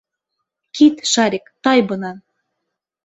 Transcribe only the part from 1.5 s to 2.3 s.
тай бынан!